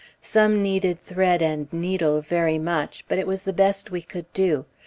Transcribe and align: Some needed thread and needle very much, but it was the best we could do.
Some 0.23 0.63
needed 0.63 0.99
thread 0.99 1.43
and 1.43 1.71
needle 1.71 2.21
very 2.21 2.57
much, 2.57 3.05
but 3.07 3.19
it 3.19 3.27
was 3.27 3.43
the 3.43 3.53
best 3.53 3.91
we 3.91 4.01
could 4.01 4.25
do. 4.33 4.65